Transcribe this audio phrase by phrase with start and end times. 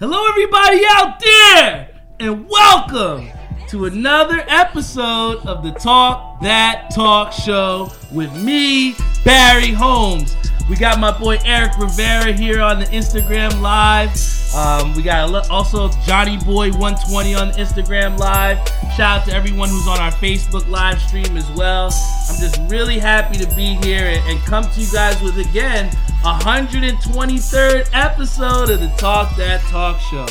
[0.00, 1.90] Hello, everybody out there,
[2.20, 3.28] and welcome
[3.68, 8.94] to another episode of the Talk That Talk Show with me,
[9.26, 10.34] Barry Holmes.
[10.70, 14.16] We got my boy Eric Rivera here on the Instagram Live.
[14.56, 18.56] Um, we got also Johnny Boy 120 on the Instagram Live.
[18.96, 21.92] Shout out to everyone who's on our Facebook live stream as well.
[22.30, 25.94] I'm just really happy to be here and, and come to you guys with again
[26.20, 30.26] 123rd episode of the Talk That Talk Show.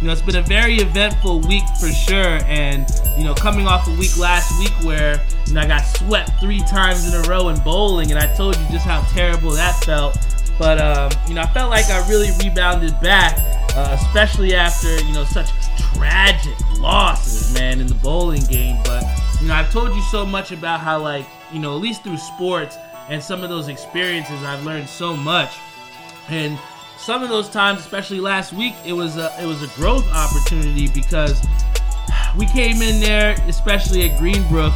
[0.00, 2.88] You know, it's been a very eventful week for sure, and
[3.18, 6.60] you know, coming off a week last week where you know I got swept three
[6.60, 10.16] times in a row in bowling, and I told you just how terrible that felt.
[10.60, 13.36] But um, you know, I felt like I really rebounded back,
[13.76, 15.50] uh, especially after you know such
[15.94, 18.80] tragic losses, man, in the bowling game.
[18.84, 19.02] But
[19.40, 22.18] you know, I've told you so much about how like you know, at least through
[22.18, 22.76] sports
[23.08, 25.54] and some of those experiences, I've learned so much,
[26.28, 26.58] and
[26.98, 30.88] some of those times, especially last week, it was a it was a growth opportunity
[30.88, 31.40] because
[32.36, 34.72] we came in there, especially at Greenbrook,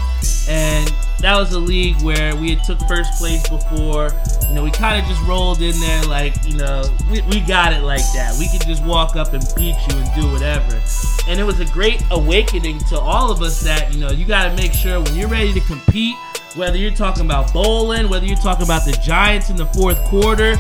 [0.49, 4.11] and that was a league where we had took first place before.
[4.49, 7.73] You know, we kind of just rolled in there like, you know, we, we got
[7.73, 8.37] it like that.
[8.39, 10.81] We could just walk up and beat you and do whatever.
[11.29, 14.51] And it was a great awakening to all of us that, you know, you got
[14.51, 16.15] to make sure when you're ready to compete,
[16.57, 20.57] whether you're talking about bowling, whether you're talking about the Giants in the fourth quarter,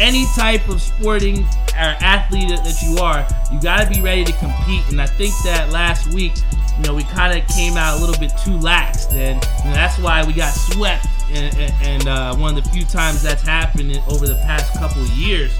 [0.00, 4.32] any type of sporting or athlete that, you are, you got to be ready to
[4.32, 4.82] compete.
[4.88, 6.32] And I think that last week,
[6.78, 9.74] you know, we kind of came out a little bit too lax, and you know,
[9.74, 11.06] that's why we got swept.
[11.30, 15.02] And, and, and uh, one of the few times that's happened over the past couple
[15.02, 15.52] of years.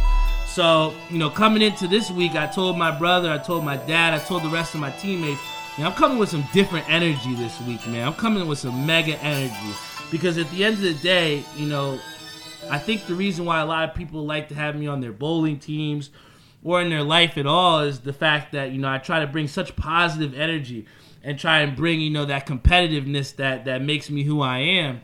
[0.46, 4.14] So, you know, coming into this week, I told my brother, I told my dad,
[4.14, 5.40] I told the rest of my teammates,
[5.78, 8.06] I'm coming with some different energy this week, man.
[8.06, 9.74] I'm coming with some mega energy
[10.10, 11.98] because at the end of the day, you know,
[12.70, 15.12] I think the reason why a lot of people like to have me on their
[15.12, 16.10] bowling teams
[16.62, 19.26] or in their life at all is the fact that, you know, I try to
[19.26, 20.86] bring such positive energy
[21.24, 25.02] and try and bring, you know, that competitiveness that that makes me who I am.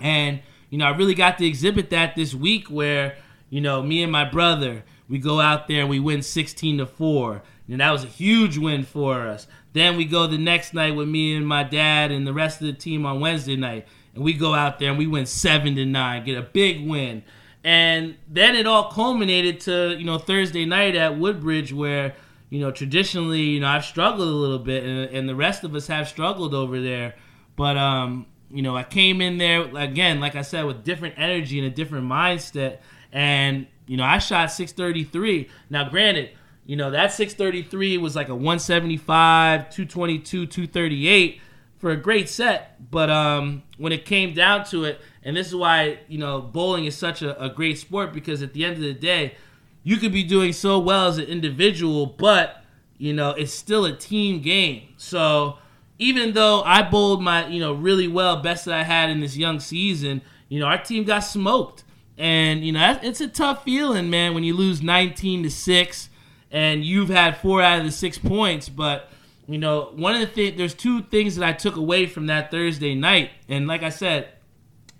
[0.00, 0.40] And,
[0.70, 3.16] you know, I really got to exhibit that this week where,
[3.48, 6.86] you know, me and my brother, we go out there and we win 16 to
[6.86, 7.42] 4.
[7.68, 9.46] And that was a huge win for us.
[9.74, 12.66] Then we go the next night with me and my dad and the rest of
[12.66, 13.86] the team on Wednesday night.
[14.14, 17.22] And we go out there and we win 7 to 9, get a big win.
[17.62, 22.14] And then it all culminated to, you know, Thursday night at Woodbridge where,
[22.48, 25.74] you know, traditionally, you know, I've struggled a little bit and, and the rest of
[25.74, 27.16] us have struggled over there.
[27.56, 31.58] But um, you know, I came in there again, like I said, with different energy
[31.58, 32.78] and a different mindset.
[33.12, 35.48] And, you know, I shot 633.
[35.70, 36.30] Now, granted,
[36.66, 41.40] you know, that 633 was like a 175, 222, 238
[41.78, 42.90] for a great set.
[42.90, 46.86] But um, when it came down to it, and this is why, you know, bowling
[46.86, 49.34] is such a, a great sport because at the end of the day,
[49.82, 52.64] you could be doing so well as an individual, but,
[52.96, 54.88] you know, it's still a team game.
[54.96, 55.58] So,
[55.98, 59.36] even though I bowled my, you know, really well, best that I had in this
[59.36, 61.84] young season, you know, our team got smoked.
[62.16, 66.08] And, you know, it's a tough feeling, man, when you lose 19 to 6
[66.54, 68.68] and you've had four out of the six points.
[68.68, 69.10] But,
[69.48, 72.52] you know, one of the things, there's two things that I took away from that
[72.52, 73.32] Thursday night.
[73.48, 74.28] And like I said,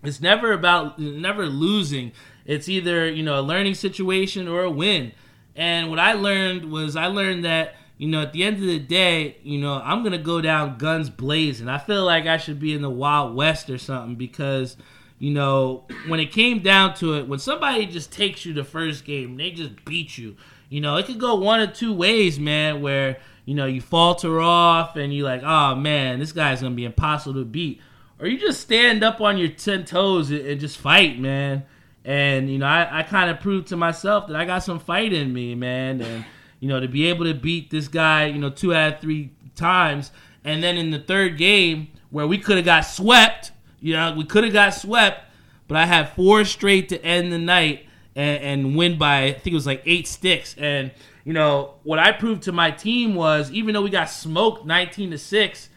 [0.03, 2.11] it's never about, never losing.
[2.45, 5.13] It's either, you know, a learning situation or a win.
[5.55, 8.81] And what I learned was I learned that, you know, at the end of the
[8.81, 11.69] day, you know, I'm gonna go down guns blazing.
[11.69, 14.77] I feel like I should be in the Wild West or something because,
[15.21, 19.05] you know, when it came down to it, when somebody just takes you the first
[19.05, 20.35] game, they just beat you.
[20.75, 22.83] You know, it could go one or two ways, man.
[22.83, 26.85] Where you know you falter off and you're like, oh man, this guy's gonna be
[26.85, 27.81] impossible to beat,
[28.19, 31.65] or you just stand up on your ten toes and just fight, man.
[32.05, 35.13] And you know, I, I kind of proved to myself that I got some fight
[35.13, 36.01] in me, man.
[36.01, 36.25] And
[36.59, 39.31] you know, to be able to beat this guy, you know, two out of three
[39.55, 40.11] times,
[40.43, 44.25] and then in the third game where we could have got swept, you know, we
[44.25, 45.21] could have got swept,
[45.69, 47.84] but I had four straight to end the night
[48.17, 50.55] and, and win by I think it was like eight sticks.
[50.59, 50.91] And
[51.25, 55.11] you know, what I proved to my team was even though we got smoked 19
[55.11, 55.69] to six.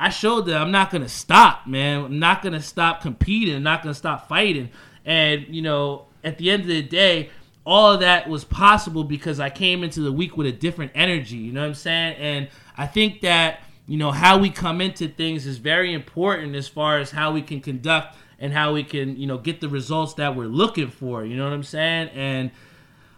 [0.00, 2.04] I showed that I'm not gonna stop, man.
[2.04, 3.54] I'm not gonna stop competing.
[3.54, 4.70] I'm not gonna stop fighting.
[5.04, 7.30] And you know, at the end of the day,
[7.64, 11.36] all of that was possible because I came into the week with a different energy.
[11.36, 12.16] You know what I'm saying?
[12.16, 16.68] And I think that you know how we come into things is very important as
[16.68, 20.14] far as how we can conduct and how we can you know get the results
[20.14, 21.24] that we're looking for.
[21.24, 22.10] You know what I'm saying?
[22.10, 22.50] And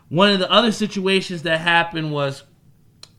[0.09, 2.45] one of the other situations that happened was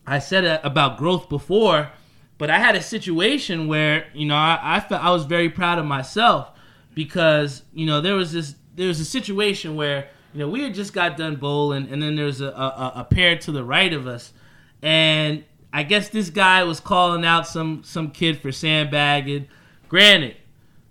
[0.06, 1.90] I said about growth before,
[2.38, 5.78] but I had a situation where you know I, I felt I was very proud
[5.78, 6.50] of myself
[6.94, 10.74] because you know there was this there was a situation where you know, we had
[10.74, 14.06] just got done bowling, and then there's a, a, a pair to the right of
[14.06, 14.34] us,
[14.82, 19.48] and I guess this guy was calling out some some kid for sandbagging.
[19.88, 20.36] Granted,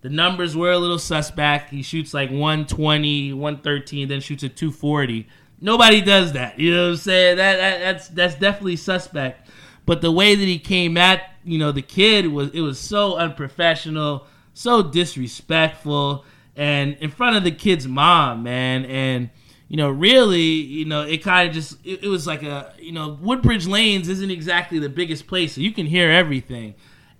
[0.06, 1.72] the numbers were a little suspect.
[1.72, 5.28] He shoots like 120, 113, then shoots a 240.
[5.60, 6.60] Nobody does that.
[6.60, 7.38] You know what I'm saying?
[7.38, 9.50] That, that that's that's definitely suspect.
[9.88, 13.16] But the way that he came at, you know, the kid was it was so
[13.16, 16.24] unprofessional, so disrespectful,
[16.56, 18.86] and in front of the kid's mom, man.
[18.86, 19.31] And
[19.69, 22.92] you know, really, you know, it kind of just it, it, was like a you
[22.92, 26.75] know, Woodbridge Lanes isn't exactly the biggest place, so you can hear everything.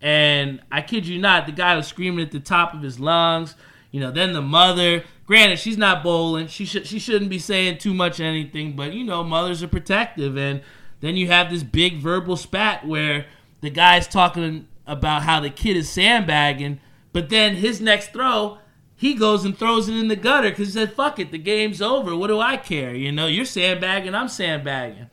[0.06, 3.56] And I kid you not, the guy was screaming at the top of his lungs.
[3.90, 5.04] You know, then the mother.
[5.26, 6.46] Granted, she's not bowling.
[6.46, 10.38] She should she shouldn't be saying too much anything, but you know, mothers are protective
[10.38, 10.62] and
[11.02, 13.26] then you have this big verbal spat where
[13.62, 16.80] the guy's talking about how the kid is sandbagging,
[17.12, 18.60] but then his next throw,
[18.96, 21.82] he goes and throws it in the gutter because he said, fuck it, the game's
[21.82, 22.16] over.
[22.16, 22.94] What do I care?
[22.94, 25.10] You know, you're sandbagging, I'm sandbagging.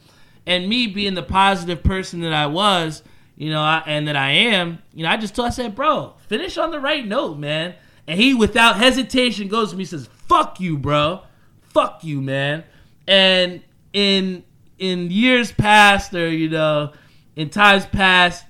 [0.46, 3.02] And me being the positive person that I was,
[3.37, 6.14] you know, I, and that I am, you know, I just told, I said, bro,
[6.29, 7.75] finish on the right note, man.
[8.06, 11.23] And he, without hesitation, goes to me, says, fuck you, bro.
[11.62, 12.64] Fuck you, man.
[13.06, 13.62] And
[13.93, 14.44] in
[14.79, 16.93] in years past or you know
[17.37, 18.44] in times past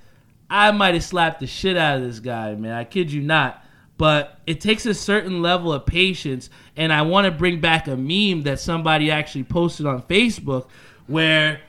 [0.49, 3.63] i might have slapped the shit out of this guy man i kid you not
[3.99, 7.97] but it takes a certain level of patience and i want to bring back a
[7.97, 10.69] meme that somebody actually posted on facebook
[11.07, 11.61] where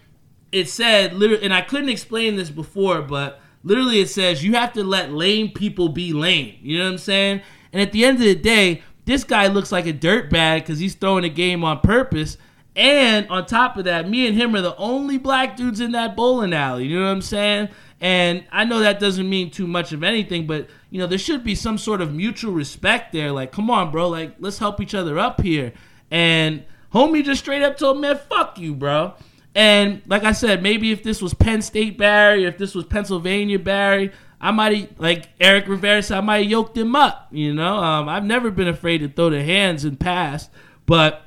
[0.53, 4.71] it said literally and i couldn't explain this before but literally it says you have
[4.71, 7.41] to let lame people be lame you know what i'm saying
[7.71, 10.95] and at the end of the day this guy looks like a dirtbag because he's
[10.95, 12.37] throwing a game on purpose
[12.75, 16.15] and on top of that, me and him are the only black dudes in that
[16.15, 16.85] bowling alley.
[16.87, 17.69] You know what I'm saying?
[18.01, 21.43] And I know that doesn't mean too much of anything, but you know, there should
[21.43, 23.31] be some sort of mutual respect there.
[23.31, 25.73] Like, come on, bro, like let's help each other up here.
[26.09, 29.13] And homie just straight up told me, fuck you, bro.
[29.55, 33.59] And like I said, maybe if this was Penn State Barry, if this was Pennsylvania
[33.59, 34.11] Barry,
[34.41, 37.27] I might have, like Eric Rivera said, I might have yoked him up.
[37.31, 40.49] You know, um, I've never been afraid to throw the hands and pass,
[40.85, 41.25] but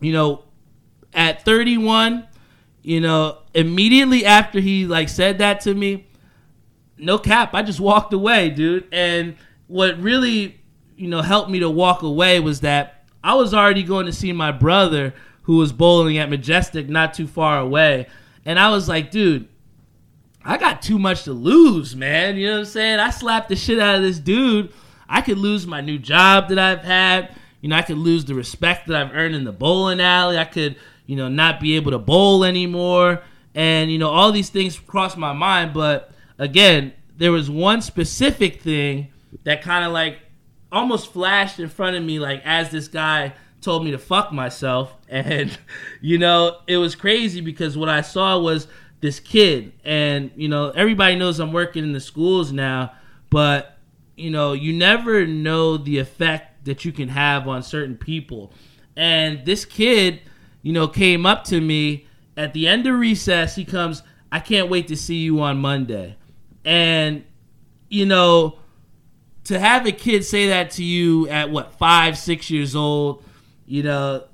[0.00, 0.44] you know,
[1.14, 2.26] at 31,
[2.82, 6.06] you know, immediately after he like said that to me,
[6.98, 8.88] no cap, I just walked away, dude.
[8.92, 9.36] And
[9.66, 10.60] what really,
[10.96, 14.32] you know, helped me to walk away was that I was already going to see
[14.32, 18.06] my brother who was bowling at Majestic not too far away.
[18.44, 19.48] And I was like, dude,
[20.44, 22.36] I got too much to lose, man.
[22.36, 22.98] You know what I'm saying?
[22.98, 24.72] I slapped the shit out of this dude.
[25.08, 27.34] I could lose my new job that I've had.
[27.60, 30.36] You know, I could lose the respect that I've earned in the bowling alley.
[30.36, 30.76] I could
[31.06, 33.22] you know, not be able to bowl anymore.
[33.54, 35.74] And, you know, all these things crossed my mind.
[35.74, 39.08] But again, there was one specific thing
[39.44, 40.18] that kind of like
[40.72, 43.34] almost flashed in front of me, like as this guy
[43.64, 44.94] told me to fuck myself.
[45.08, 45.56] And,
[46.00, 48.66] you know, it was crazy because what I saw was
[49.00, 49.72] this kid.
[49.84, 52.92] And, you know, everybody knows I'm working in the schools now,
[53.30, 53.78] but,
[54.16, 58.52] you know, you never know the effect that you can have on certain people.
[58.96, 60.22] And this kid
[60.64, 62.06] you know, came up to me
[62.38, 63.54] at the end of recess.
[63.54, 64.02] He comes,
[64.32, 66.16] I can't wait to see you on Monday.
[66.64, 67.22] And,
[67.90, 68.58] you know,
[69.44, 73.22] to have a kid say that to you at what, five, six years old,
[73.66, 74.24] you know,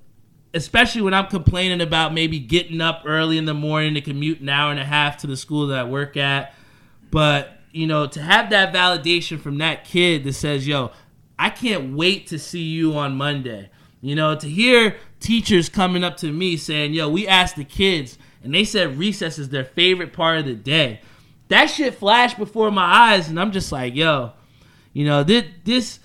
[0.55, 4.49] especially when I'm complaining about maybe getting up early in the morning to commute an
[4.49, 6.55] hour and a half to the school that I work at.
[7.10, 10.93] But, you know, to have that validation from that kid that says, yo,
[11.39, 13.70] I can't wait to see you on Monday.
[14.03, 18.19] You know, to hear teachers coming up to me saying, "Yo, we asked the kids,
[18.43, 21.01] and they said recess is their favorite part of the day."
[21.49, 24.32] That shit flashed before my eyes, and I'm just like, "Yo,
[24.93, 25.99] you know this this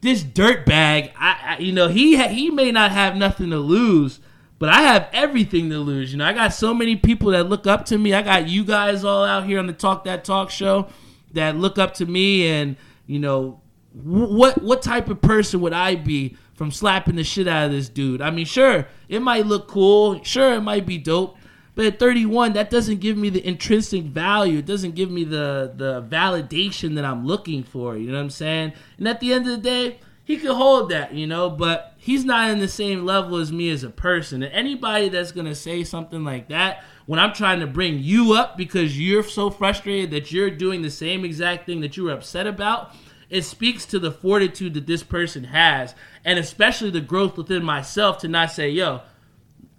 [0.00, 1.12] this dirtbag.
[1.16, 4.20] I, I you know he ha- he may not have nothing to lose."
[4.58, 6.12] But I have everything to lose.
[6.12, 8.14] You know, I got so many people that look up to me.
[8.14, 10.88] I got you guys all out here on the Talk That Talk show
[11.34, 12.76] that look up to me and,
[13.06, 13.60] you know,
[13.92, 17.88] what what type of person would I be from slapping the shit out of this
[17.88, 18.20] dude.
[18.22, 21.35] I mean, sure, it might look cool, sure, it might be dope,
[21.76, 24.58] but at 31, that doesn't give me the intrinsic value.
[24.58, 27.96] It doesn't give me the the validation that I'm looking for.
[27.96, 28.72] You know what I'm saying?
[28.98, 32.24] And at the end of the day, he could hold that, you know, but he's
[32.24, 34.42] not in the same level as me as a person.
[34.42, 38.56] And anybody that's gonna say something like that when I'm trying to bring you up
[38.56, 42.48] because you're so frustrated that you're doing the same exact thing that you were upset
[42.48, 42.92] about
[43.28, 48.18] it speaks to the fortitude that this person has, and especially the growth within myself
[48.18, 49.02] to not say, yo,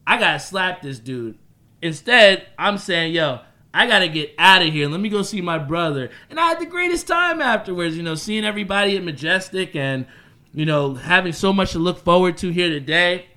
[0.06, 1.38] I gotta slap this dude.
[1.82, 3.40] Instead, I'm saying, yo,
[3.74, 4.88] I gotta get out of here.
[4.88, 6.10] Let me go see my brother.
[6.30, 10.08] And I had the greatest time afterwards, you know, seeing everybody at Majestic and,
[10.54, 13.28] you know, having so much to look forward to here today.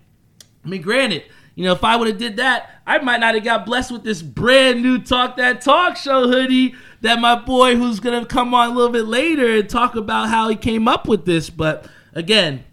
[0.65, 3.45] I mean, granted, you know, if I would have did that, I might not have
[3.45, 8.01] got blessed with this brand new Talk That Talk Show hoodie that my boy, who's
[8.01, 11.27] gonna come on a little bit later and talk about how he came up with
[11.27, 11.51] this.
[11.51, 12.65] But again,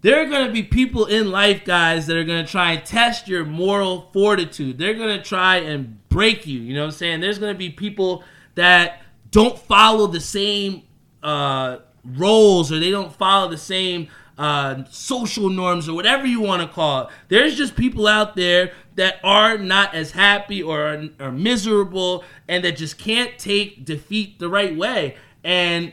[0.00, 3.44] there are gonna be people in life, guys, that are gonna try and test your
[3.44, 4.78] moral fortitude.
[4.78, 6.60] They're gonna try and break you.
[6.60, 7.20] You know what I'm saying?
[7.20, 8.22] There's gonna be people
[8.54, 10.82] that don't follow the same
[11.22, 16.62] uh, roles or they don't follow the same uh, social norms or whatever you want
[16.62, 17.08] to call it.
[17.26, 22.76] There's just people out there that are not as happy or are miserable and that
[22.76, 25.16] just can't take defeat the right way.
[25.42, 25.92] And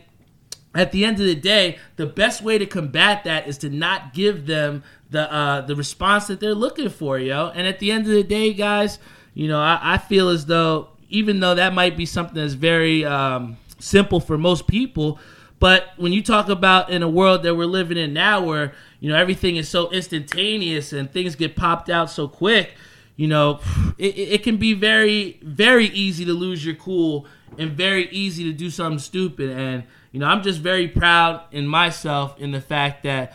[0.75, 4.13] at the end of the day, the best way to combat that is to not
[4.13, 7.49] give them the uh, the response that they're looking for, yo.
[7.49, 8.99] And at the end of the day, guys,
[9.33, 13.05] you know, I, I feel as though even though that might be something that's very
[13.05, 15.19] um, simple for most people,
[15.59, 19.09] but when you talk about in a world that we're living in now, where you
[19.09, 22.73] know everything is so instantaneous and things get popped out so quick,
[23.15, 23.61] you know,
[23.97, 27.25] it, it can be very, very easy to lose your cool
[27.57, 29.49] and very easy to do something stupid.
[29.51, 29.83] And
[30.15, 33.33] you know, I'm just very proud in myself in the fact that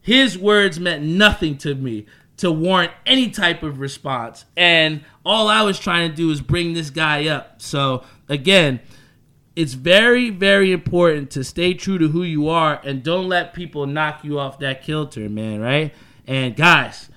[0.00, 2.06] his words meant nothing to me
[2.36, 4.44] to warrant any type of response.
[4.56, 7.60] And all I was trying to do is bring this guy up.
[7.60, 8.78] So again,
[9.56, 13.84] it's very, very important to stay true to who you are and don't let people
[13.88, 15.92] knock you off that kilter, man, right?
[16.28, 17.10] And guys,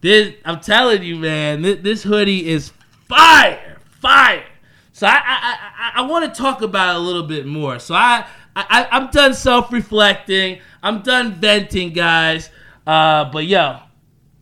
[0.00, 2.70] this I'm telling you, man, this, this hoodie is
[3.08, 4.44] fire, fire.
[4.92, 7.80] So I I, I, I want to talk about a little bit more.
[7.80, 10.60] So I, I I'm done self-reflecting.
[10.82, 12.50] I'm done venting, guys.
[12.86, 13.78] Uh, but yo,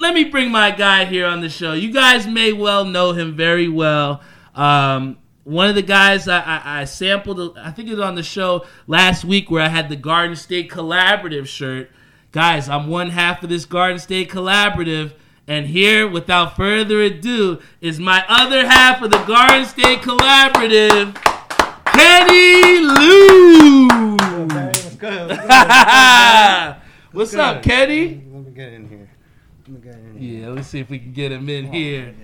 [0.01, 1.73] let me bring my guy here on the show.
[1.73, 4.21] You guys may well know him very well.
[4.55, 8.23] Um, one of the guys I, I, I, sampled, I think it was on the
[8.23, 11.91] show last week where I had the Garden State Collaborative shirt.
[12.33, 15.13] Guys, I'm one half of this Garden State Collaborative.
[15.49, 21.17] And here, without further ado, is my other half of the Garden State Collaborative,
[21.93, 23.89] Kenny Lu.
[23.89, 25.31] What's good?
[27.13, 28.23] What's, up, Kenny?
[28.33, 29.11] Let me get in here.
[29.67, 30.41] Let me get in here.
[30.41, 32.15] Yeah, let's see if we can get him in here.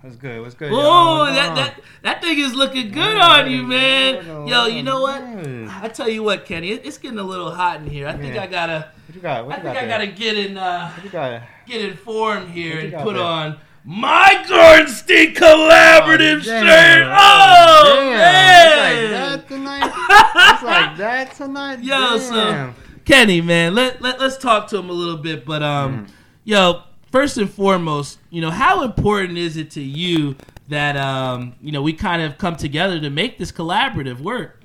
[0.00, 0.42] What's good?
[0.42, 0.70] What's good?
[0.70, 4.46] Oh, that, that that thing is looking good on you, man.
[4.46, 5.22] Yo, you know what?
[5.22, 8.06] I tell you what, Kenny, it's getting a little hot in here.
[8.06, 8.90] I think I gotta.
[9.06, 9.46] What you got?
[9.46, 10.58] What I you think got I gotta get in.
[10.58, 11.42] Uh, what you got?
[11.66, 13.22] Get in form here and put there?
[13.24, 17.06] on my Garden State Collaborative Oh, shirt.
[17.16, 18.16] Oh Damn.
[18.16, 19.42] man!
[19.42, 19.84] It's like that tonight.
[20.54, 21.82] it's like that tonight.
[21.82, 22.74] Yo, so
[23.04, 25.44] Kenny, man, let, let let's talk to him a little bit.
[25.44, 26.06] But um,
[26.44, 30.36] yo, first and foremost, you know, how important is it to you
[30.68, 34.62] that um, you know, we kind of come together to make this collaborative work?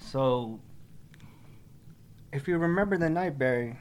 [0.00, 0.58] So,
[2.32, 3.76] if you remember the night, Barry,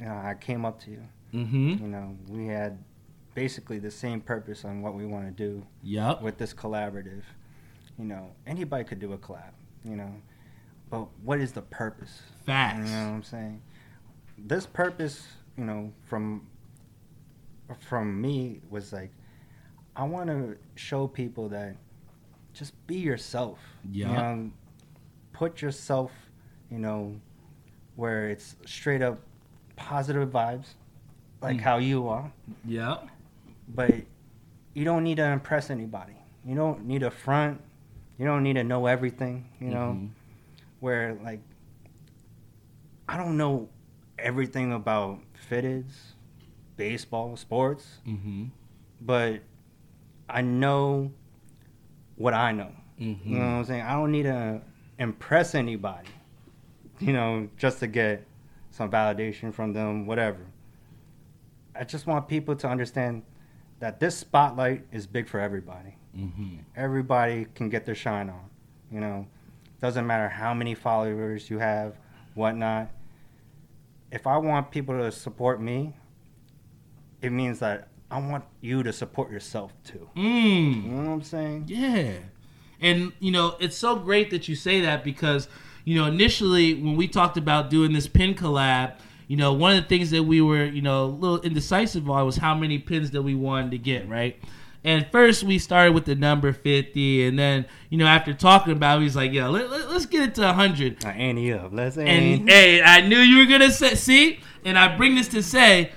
[0.00, 1.02] you know, I came up to you.
[1.34, 1.68] Mm-hmm.
[1.84, 2.78] You know, we had
[3.34, 6.22] basically the same purpose on what we want to do Yup.
[6.22, 7.22] with this collaborative.
[7.98, 9.52] You know, anybody could do a collab.
[9.84, 10.12] You know,
[10.90, 12.22] but what is the purpose?
[12.44, 12.88] Facts.
[12.88, 13.62] You know what I'm saying?
[14.38, 16.46] This purpose, you know, from
[17.80, 19.10] from me was like,
[19.94, 21.76] I want to show people that
[22.52, 23.58] just be yourself.
[23.90, 24.08] Yeah.
[24.08, 24.50] You know,
[25.32, 26.12] put yourself,
[26.70, 27.14] you know,
[27.96, 29.20] where it's straight up
[29.76, 30.74] positive vibes,
[31.42, 31.60] like Mm.
[31.60, 32.30] how you are.
[32.64, 32.96] Yeah.
[33.68, 33.92] But
[34.74, 36.14] you don't need to impress anybody.
[36.44, 37.60] You don't need a front.
[38.18, 39.48] You don't need to know everything.
[39.60, 40.10] You know Mhm.
[40.80, 41.40] where like
[43.08, 43.68] I don't know
[44.18, 45.92] everything about fitteds,
[46.76, 48.46] baseball, sports, Mm-hmm.
[49.00, 49.40] but
[50.28, 51.12] I know
[52.16, 52.72] what I know.
[53.00, 53.28] Mm-hmm.
[53.28, 53.82] You know what I'm saying?
[53.82, 54.62] I don't need to
[54.98, 56.08] impress anybody,
[56.98, 58.26] you know, just to get
[58.70, 60.40] some validation from them, whatever.
[61.78, 63.22] I just want people to understand
[63.80, 65.96] that this spotlight is big for everybody.
[66.16, 66.56] Mm-hmm.
[66.76, 68.50] Everybody can get their shine on,
[68.90, 69.26] you know.
[69.80, 71.98] Doesn't matter how many followers you have,
[72.34, 72.90] whatnot.
[74.10, 75.94] If I want people to support me,
[77.20, 80.08] it means that I want you to support yourself too.
[80.16, 80.84] Mm.
[80.84, 81.64] You know what I'm saying?
[81.66, 82.12] Yeah.
[82.80, 85.48] And, you know, it's so great that you say that because,
[85.84, 88.94] you know, initially when we talked about doing this pin collab,
[89.28, 92.24] you know, one of the things that we were, you know, a little indecisive on
[92.24, 94.40] was how many pins that we wanted to get, right?
[94.84, 99.00] And first we started with the number 50, and then, you know, after talking about
[99.00, 101.02] it, he's like, yo, let, let, us get it to 100.
[101.02, 101.70] Now, Annie up.
[101.72, 105.42] Let's And hey, I knew you were gonna say, see, and I bring this to
[105.42, 105.90] say,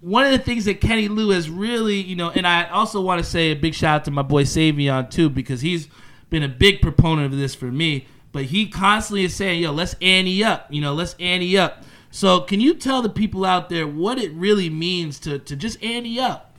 [0.00, 3.22] one of the things that Kenny Lu has really, you know, and I also want
[3.22, 5.88] to say a big shout out to my boy Savion too, because he's
[6.28, 8.06] been a big proponent of this for me.
[8.32, 10.66] But he constantly is saying, "Yo, let's ante up.
[10.70, 14.30] You know, let's ante up." So, can you tell the people out there what it
[14.34, 16.54] really means to to just ante up?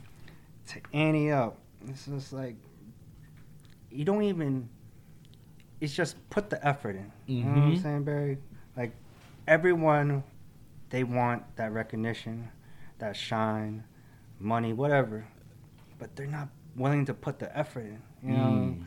[0.68, 1.56] To ante up,
[1.88, 2.56] it's just like
[3.90, 4.68] you don't even.
[5.80, 7.12] It's just put the effort in.
[7.26, 7.82] You know what I'm Mhm.
[7.82, 8.38] saying, Barry?
[8.76, 8.96] Like
[9.46, 10.24] everyone,
[10.90, 12.48] they want that recognition,
[12.98, 13.84] that shine,
[14.40, 15.24] money, whatever,
[16.00, 18.02] but they're not willing to put the effort in.
[18.28, 18.84] You know, Mm.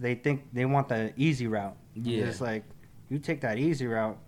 [0.00, 1.76] They think they want the easy route.
[1.94, 2.26] Yeah.
[2.26, 2.64] It's like
[3.08, 4.18] you take that easy route,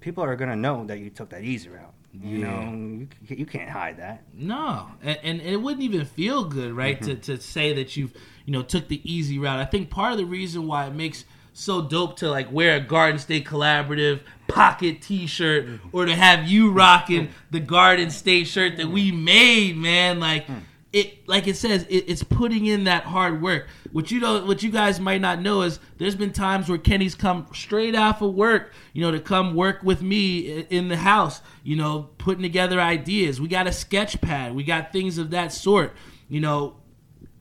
[0.00, 1.92] people are gonna know that you took that easy route.
[2.12, 2.64] You Yeah.
[2.64, 4.22] know, you, you can't hide that.
[4.34, 6.98] No, and, and it wouldn't even feel good, right?
[6.98, 7.20] Mm-hmm.
[7.20, 8.12] To, to say that you've
[8.44, 9.60] you know took the easy route.
[9.60, 12.80] I think part of the reason why it makes so dope to like wear a
[12.80, 15.80] Garden State Collaborative pocket T-shirt mm.
[15.92, 17.30] or to have you rocking mm.
[17.50, 18.92] the Garden State shirt that mm.
[18.92, 20.20] we made, man.
[20.20, 20.46] Like
[20.92, 23.68] it, like it says, it, it's putting in that hard work.
[23.92, 27.14] What you know, what you guys might not know is there's been times where Kenny's
[27.14, 31.42] come straight off of work, you know, to come work with me in the house,
[31.62, 33.40] you know, putting together ideas.
[33.40, 35.94] We got a sketch pad, we got things of that sort,
[36.28, 36.76] you know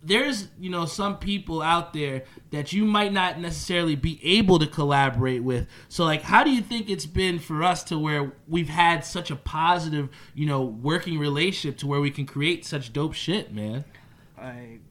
[0.03, 4.67] there's you know some people out there that you might not necessarily be able to
[4.67, 8.69] collaborate with so like how do you think it's been for us to where we've
[8.69, 13.13] had such a positive you know working relationship to where we can create such dope
[13.13, 13.83] shit man
[14.37, 14.81] Like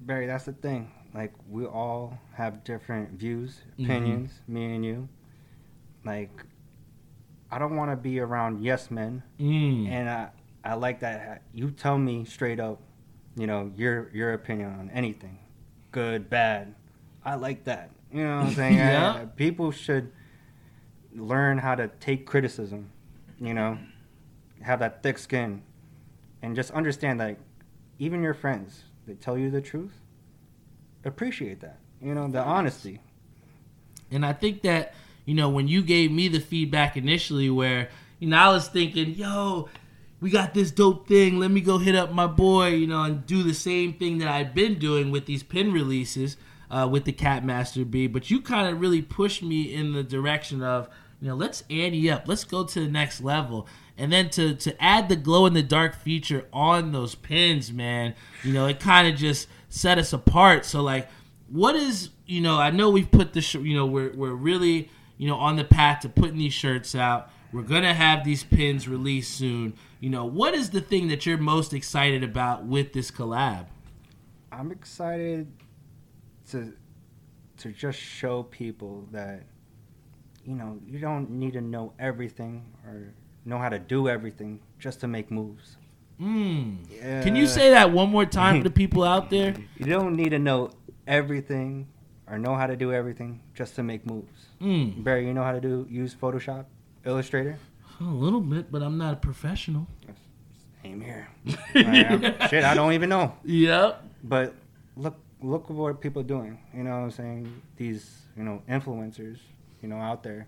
[0.00, 0.90] Barry, that's the thing.
[1.14, 3.84] Like we all have different views, Mhm.
[3.84, 5.08] opinions, me and you.
[6.04, 6.30] Like
[7.50, 9.88] I don't want to be around yes men, mm.
[9.88, 10.30] and I
[10.64, 12.80] I like that you tell me straight up,
[13.38, 15.38] you know, your your opinion on anything,
[15.92, 16.74] good, bad.
[17.24, 17.90] I like that.
[18.12, 18.76] You know what I'm saying?
[18.76, 19.10] Yeah.
[19.22, 20.10] Uh, People should
[21.14, 22.90] learn how to take criticism,
[23.40, 23.78] you know,
[24.62, 25.62] have that thick skin,
[26.42, 27.38] and just understand that
[27.98, 30.00] even your friends that tell you the truth,
[31.04, 31.78] appreciate that.
[32.00, 33.00] You know, the honesty.
[34.10, 37.88] And I think that, you know, when you gave me the feedback initially where,
[38.20, 39.68] you know, I was thinking, yo,
[40.20, 41.38] we got this dope thing.
[41.38, 44.28] Let me go hit up my boy, you know, and do the same thing that
[44.28, 46.36] I've been doing with these pin releases
[46.70, 48.06] uh, with the Cat Master B.
[48.06, 50.88] But you kind of really pushed me in the direction of,
[51.20, 52.24] you know, let's ante up.
[52.26, 53.66] Let's go to the next level.
[53.96, 58.14] And then to, to add the glow in the dark feature on those pins, man,
[58.44, 60.64] you know, it kind of just set us apart.
[60.64, 61.08] So, like,
[61.48, 64.90] what is you know i know we've put the sh- you know we're, we're really
[65.16, 68.86] you know on the path to putting these shirts out we're gonna have these pins
[68.88, 73.10] released soon you know what is the thing that you're most excited about with this
[73.10, 73.66] collab
[74.52, 75.46] I'm excited
[76.50, 76.72] to
[77.58, 79.42] to just show people that
[80.44, 83.12] you know you don't need to know everything or
[83.44, 85.76] know how to do everything just to make moves.
[86.20, 86.76] mm.
[86.90, 87.22] Yeah.
[87.22, 90.30] can you say that one more time for the people out there You don't need
[90.30, 90.70] to know
[91.06, 91.88] everything
[92.26, 94.46] or know how to do everything just to make moves.
[94.60, 95.02] mm.
[95.02, 96.66] Barry, you know how to do use Photoshop,
[97.08, 97.58] Illustrator?
[98.00, 99.84] a little bit but i'm not a professional
[100.84, 101.26] Same here.
[101.74, 103.34] I shit, I don't even know.
[103.44, 104.54] yep But
[104.96, 106.58] look, look at what people are doing.
[106.72, 107.62] You know what I'm saying?
[107.76, 109.38] These, you know, influencers,
[109.82, 110.46] you know, out there.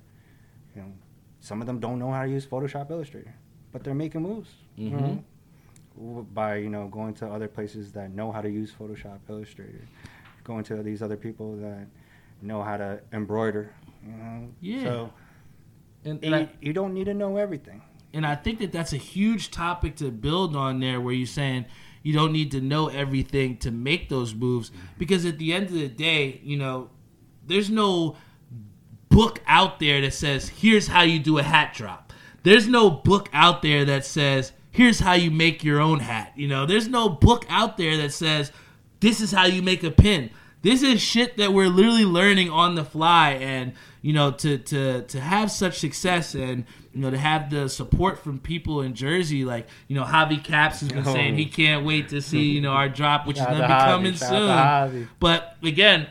[0.76, 0.92] You know,
[1.40, 3.34] some of them don't know how to use Photoshop Illustrator,
[3.72, 4.50] but they're making moves.
[4.76, 5.22] You Mhm.
[5.98, 9.82] know, by you know going to other places that know how to use Photoshop Illustrator,
[10.44, 11.86] going to these other people that
[12.42, 13.72] know how to embroider.
[14.06, 14.84] You know, Yeah.
[14.84, 15.12] So
[16.04, 17.82] and, you, and I, you don't need to know everything.
[18.12, 21.66] and I think that that's a huge topic to build on there, where you're saying
[22.02, 24.86] you don't need to know everything to make those moves, mm-hmm.
[24.98, 26.90] because at the end of the day, you know,
[27.46, 28.16] there's no
[29.08, 32.12] book out there that says here's how you do a hat drop.
[32.42, 36.32] There's no book out there that says here's how you make your own hat.
[36.36, 38.52] You know, there's no book out there that says
[39.00, 40.30] this is how you make a pin.
[40.62, 45.02] This is shit that we're literally learning on the fly, and you know, to to
[45.02, 49.44] to have such success and you know to have the support from people in Jersey,
[49.44, 51.12] like you know, Javi Caps has been Oh.
[51.14, 53.84] saying he can't wait to see you know our drop, which is Shout out gonna
[53.84, 55.08] be coming soon.
[55.18, 56.08] But again,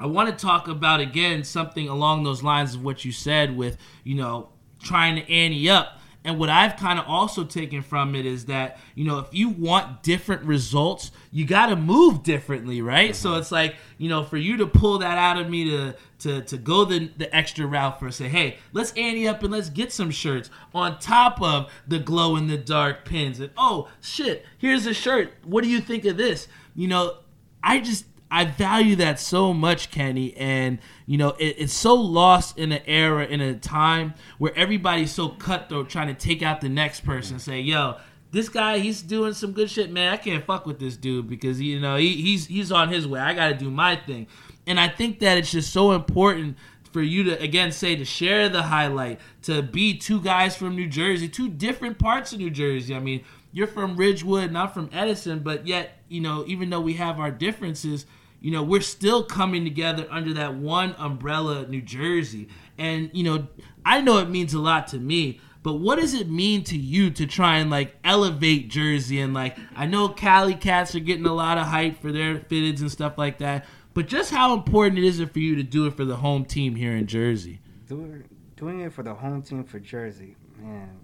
[0.00, 3.76] I want to talk about again something along those lines of what you said with
[4.04, 4.48] you know
[4.82, 5.97] trying to ante up.
[6.28, 9.48] And what I've kind of also taken from it is that you know if you
[9.48, 13.16] want different results, you got to move differently, right?
[13.16, 13.40] So mm-hmm.
[13.40, 16.58] it's like you know for you to pull that out of me to to to
[16.58, 20.10] go the the extra route for say, hey, let's ante up and let's get some
[20.10, 23.40] shirts on top of the glow in the dark pins.
[23.40, 25.32] And oh shit, here's a shirt.
[25.44, 26.46] What do you think of this?
[26.74, 27.16] You know,
[27.62, 32.58] I just I value that so much, Kenny, and you know it, it's so lost
[32.58, 36.68] in an era in a time where everybody's so cutthroat trying to take out the
[36.68, 37.38] next person.
[37.38, 37.96] Say, yo,
[38.30, 40.12] this guy he's doing some good shit, man.
[40.12, 43.20] I can't fuck with this dude because you know he, he's he's on his way.
[43.20, 44.26] I got to do my thing,
[44.66, 46.58] and I think that it's just so important
[46.92, 50.86] for you to again say to share the highlight, to be two guys from New
[50.86, 52.94] Jersey, two different parts of New Jersey.
[52.94, 56.94] I mean, you're from Ridgewood, not from Edison, but yet, you know, even though we
[56.94, 58.06] have our differences,
[58.40, 62.48] you know, we're still coming together under that one umbrella, New Jersey.
[62.76, 63.48] And, you know,
[63.84, 67.10] I know it means a lot to me, but what does it mean to you
[67.10, 69.20] to try and like elevate Jersey?
[69.20, 72.80] And like, I know Cali Cats are getting a lot of hype for their fitteds
[72.80, 75.96] and stuff like that, but just how important it is for you to do it
[75.96, 77.60] for the home team here in Jersey?
[77.88, 78.24] Doing
[78.54, 80.96] doing it for the home team for Jersey, man.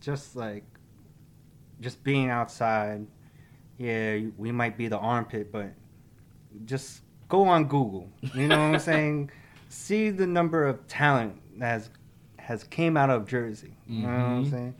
[0.00, 0.64] Just like
[1.80, 3.06] just being outside.
[3.78, 5.72] Yeah, we might be the armpit, but
[6.64, 8.08] just go on Google.
[8.34, 9.30] You know what I'm saying?
[9.68, 11.90] See the number of talent that has
[12.38, 13.74] has came out of Jersey.
[13.86, 14.50] You know what I'm Mhm.
[14.50, 14.74] saying?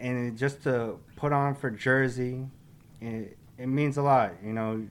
[0.00, 2.46] And just to put on for Jersey,
[3.00, 4.32] it, it means a lot.
[4.44, 4.86] You know,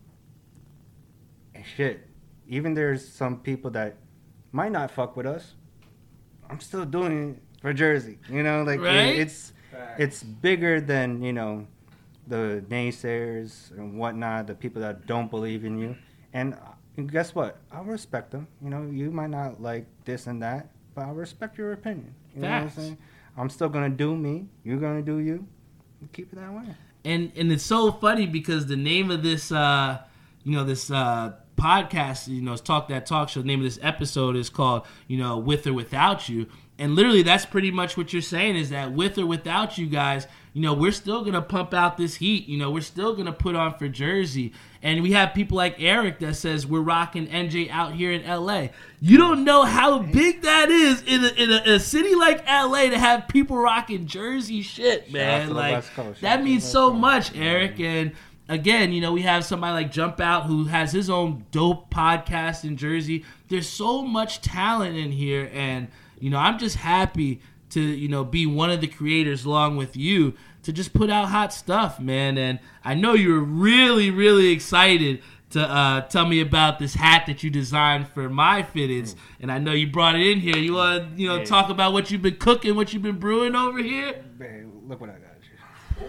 [1.76, 2.08] shit.
[2.48, 3.98] Even there's some people that
[4.52, 5.54] might not fuck with us.
[6.50, 8.20] I'm still doing it for Jersey.
[8.30, 9.20] You know, like it- Right?
[9.20, 9.54] it's
[10.00, 11.68] it's bigger than you know
[12.26, 15.96] the naysayers and whatnot, the people that don't believe in you.
[16.38, 17.58] And uh, guess what?
[17.72, 18.48] I respect them.
[18.62, 22.14] You know, you might not like this and that, but I respect your opinion.
[22.36, 22.98] You know what I'm saying?
[23.36, 24.46] I'm still gonna do me.
[24.64, 25.48] You're gonna do you.
[26.14, 26.76] Keep it that way.
[27.06, 29.98] and and it's so funny because the name of this uh
[30.44, 33.66] you know this uh podcast you know it's talk that talk show the name of
[33.66, 36.46] this episode is called you know with or without you
[36.78, 40.28] and literally that's pretty much what you're saying is that with or without you guys
[40.58, 43.56] you know we're still gonna pump out this heat you know we're still gonna put
[43.56, 47.94] on for jersey and we have people like eric that says we're rocking nj out
[47.94, 48.68] here in la
[49.00, 52.82] you don't know how big that is in a, in a, a city like la
[52.82, 56.22] to have people rocking jersey shit man like West Coast.
[56.22, 57.80] Shout out that means so much, Eric.
[57.80, 58.14] And
[58.50, 62.64] again, you know, we have somebody like Jump Out who has his own dope podcast
[62.64, 63.26] in Jersey.
[63.50, 65.88] There's so much talent in here, and
[66.20, 69.98] you know, I'm just happy to you know be one of the creators along with
[69.98, 70.34] you
[70.68, 72.38] to just put out hot stuff, man.
[72.38, 75.22] And I know you were really, really excited.
[75.52, 79.16] To uh, tell me about this hat that you designed for MyFitteds, mm.
[79.40, 80.58] and I know you brought it in here.
[80.58, 81.46] You want to, you know, Yeah.
[81.46, 84.26] talk about what you've been cooking, what you've been brewing over here?
[84.38, 85.38] Babe, look what I got
[86.00, 86.08] you.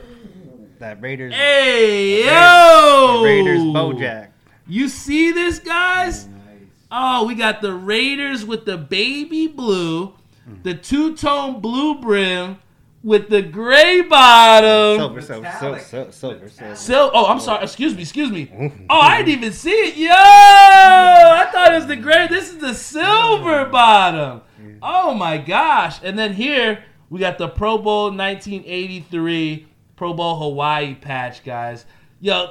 [0.81, 1.33] That Raiders.
[1.33, 3.23] Hey, the yo!
[3.23, 4.31] Raiders Bojack.
[4.66, 6.27] You see this, guys?
[6.27, 6.66] Mm.
[6.90, 10.14] Oh, we got the Raiders with the baby blue,
[10.51, 10.64] mm.
[10.64, 12.59] the two tone blue brim
[13.02, 14.98] with the gray bottom.
[14.98, 16.76] Silver, silver, silver, silver, silver, silver.
[16.76, 17.64] Sil- oh, I'm sorry.
[17.64, 18.02] Excuse me.
[18.02, 18.50] Excuse me.
[18.90, 19.96] Oh, I didn't even see it.
[19.96, 22.26] Yo, I thought it was the gray.
[22.28, 24.42] This is the silver bottom.
[24.82, 26.00] Oh my gosh!
[26.02, 31.84] And then here we got the Pro Bowl 1983 Pro Bowl Hawaii patch, guys.
[32.20, 32.50] Yo,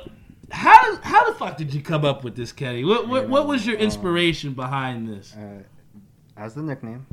[0.52, 2.84] how how the fuck did you come up with this, Kenny?
[2.84, 5.36] What what, what was your inspiration behind this?
[5.36, 5.64] Uh,
[6.36, 7.06] as the nickname,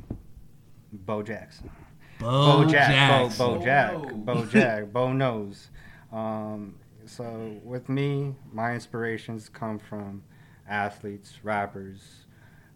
[0.93, 1.71] Bo Jackson.
[2.19, 3.37] Bo, Bo Jack.
[3.37, 4.09] Bo, Bo Jack, Bo.
[4.35, 5.69] Bo Jack, Bo knows.
[6.13, 10.23] Um, so with me, my inspirations come from
[10.69, 12.27] athletes, rappers,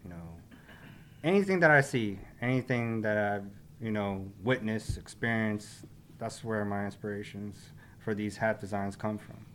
[0.03, 0.37] you know,
[1.23, 3.45] anything that I see, anything that I've,
[3.81, 5.85] you know, witnessed, experienced.
[6.17, 7.57] That's where my inspirations
[7.99, 9.45] for these hat designs come from.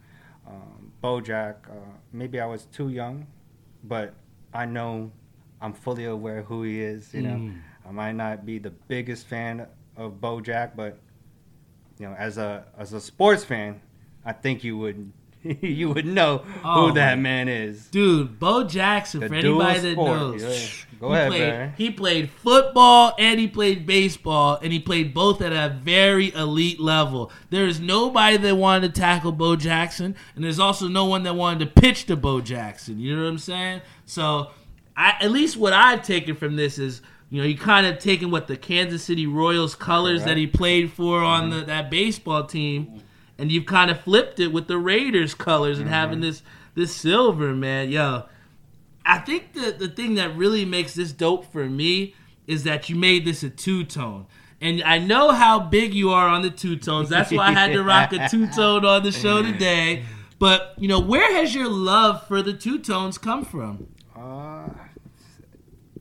[0.46, 1.74] Um, Bojack, uh,
[2.12, 3.26] maybe I was too young,
[3.84, 4.14] but
[4.52, 5.10] I know
[5.60, 7.12] I'm fully aware who he is.
[7.14, 7.60] You know, Mm.
[7.86, 9.66] I might not be the biggest fan
[9.96, 10.98] of Bojack, but
[11.98, 13.80] you know, as a as a sports fan,
[14.24, 17.86] I think you would you would know Oh, who that man is.
[17.88, 20.42] Dude, Bo Jackson, The for anybody that sport, knows.
[20.42, 20.98] yeah.
[21.00, 21.72] Go he ahead, played, Barry.
[21.76, 26.80] He played football and he played baseball, and he played both at a very elite
[26.80, 27.30] level.
[27.50, 31.34] There is nobody that wanted to tackle Bo Jackson, and there's also no one that
[31.34, 32.98] wanted to pitch to Bo Jackson.
[32.98, 33.82] You know what I'm saying?
[34.06, 34.50] So,
[34.96, 37.02] I, at least what I've taken from this is.
[37.34, 40.92] You know, you kind of taken what the Kansas City Royals colors that he played
[40.92, 43.02] for on the, that baseball team,
[43.38, 46.44] and you've kind of flipped it with the Raiders colors and having this
[46.76, 47.90] this silver, man.
[47.90, 48.26] Yo,
[49.04, 52.14] I think the the thing that really makes this dope for me
[52.46, 54.26] is that you made this a two tone.
[54.60, 57.08] And I know how big you are on the two tones.
[57.08, 60.04] That's why I had to rock a two tone on the show today.
[60.38, 63.88] But you know, where has your love for the two tones come from?
[64.14, 64.68] Uh,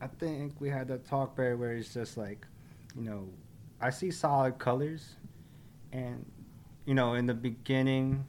[0.04, 2.46] I think we had that talk Barry, where it's just like,
[2.94, 3.26] you know,
[3.80, 5.16] I see solid colors,
[5.92, 6.30] and
[6.84, 8.26] you know, in the beginning,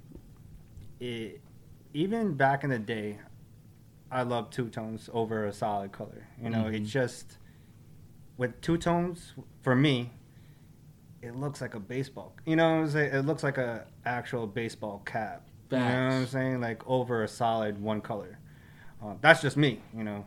[1.01, 1.41] it
[1.93, 3.19] even back in the day,
[4.09, 6.25] I love two tones over a solid color.
[6.41, 6.85] You know, it Mhm.
[6.85, 7.37] just
[8.37, 10.11] with two tones for me,
[11.21, 12.37] it looks like a baseball.
[12.45, 13.13] You know I'm saying?
[13.13, 15.45] It looks like a actual baseball cap.
[15.71, 16.61] You know what I'm saying?
[16.61, 18.39] Like over a solid one color.
[19.03, 20.25] Uh, that's just me, you know.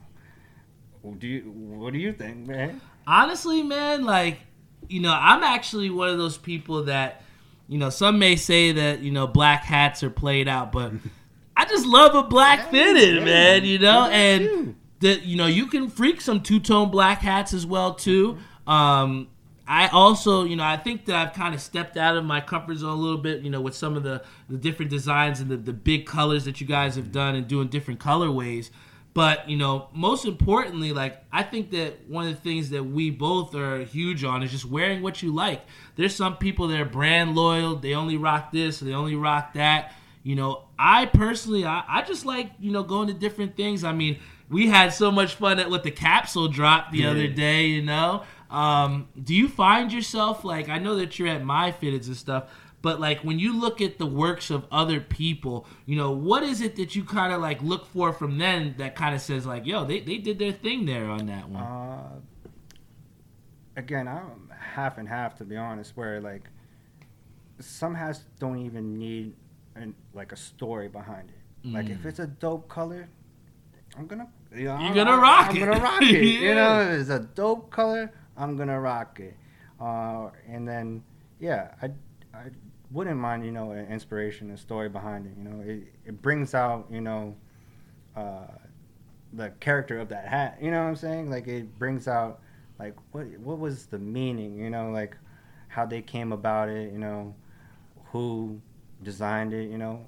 [1.14, 2.81] Do you what do you think, man?
[3.07, 4.40] Honestly, man, like
[4.88, 7.23] you know, I'm actually one of those people that
[7.68, 10.92] you know some may say that you know black hats are played out, but
[11.57, 13.64] I just love a black fitted, man.
[13.64, 17.66] You know, and that you know you can freak some two tone black hats as
[17.66, 18.38] well too.
[18.66, 19.29] Um,
[19.68, 22.79] I also, you know, I think that I've kind of stepped out of my comfort
[22.79, 25.59] zone a little bit, you know, with some of the, the different designs and the,
[25.59, 28.71] the big colors that you guys have done and doing different colorways.
[29.18, 33.11] But, you know, most importantly, like, I think that one of the things that we
[33.11, 35.62] both are huge on is just wearing what you like.
[35.96, 39.92] There's some people that are brand loyal, they only rock this, they only rock that.
[40.22, 43.83] You know, I personally, I, I just like, you know, going to different things.
[43.83, 47.11] I mean, we had so much fun at what the capsule dropped the yeah.
[47.11, 48.22] other day, you know.
[48.52, 52.44] Um, do you find yourself like I know that you're at MyFitteds and stuff,
[52.80, 56.60] but like when you look at the works of other people, you know, what is
[56.60, 59.66] it that you kind of like look for from them that kind of says like,
[59.66, 61.62] yo, they, they did their thing there on that one?
[61.62, 62.20] Uh,
[63.76, 65.96] again, I'm half and half to be honest.
[65.96, 66.48] Where like
[67.58, 69.34] some hats don't even need
[69.74, 71.68] an, like a story behind it.
[71.68, 71.74] Mm.
[71.74, 72.06] Like if mm.
[72.06, 73.08] it's a dope color,
[73.96, 75.62] I'm gonna you know, you're gonna rock I'm it.
[75.62, 76.22] I'm gonna rock it.
[76.22, 76.40] yeah.
[76.48, 78.12] You know, if it's a dope color.
[78.36, 79.36] I'm gonna rock it.
[79.80, 81.02] Uh, and then,
[81.40, 81.90] yeah, I
[82.90, 85.33] wouldn't mind, you know, an inspiration, a story behind it.
[85.37, 87.35] You know, it, it brings out, you know,
[88.16, 88.46] uh,
[89.33, 90.59] the character of that hat.
[90.61, 91.31] You know what I'm saying?
[91.31, 92.40] Like it brings out,
[92.79, 94.57] like what what was the meaning?
[94.59, 95.16] You know, like
[95.68, 96.92] how they came about it.
[96.92, 97.35] You know,
[98.07, 98.61] who
[99.03, 99.70] designed it.
[99.70, 100.07] You know,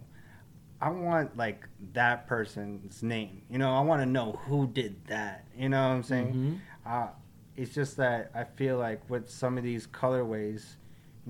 [0.81, 3.43] I want like that person's name.
[3.51, 5.45] You know, I want to know who did that.
[5.57, 6.29] You know what I'm saying?
[6.29, 6.55] Mm-hmm.
[6.87, 7.09] Uh,
[7.57, 10.77] it's just that I feel like with some of these colorways,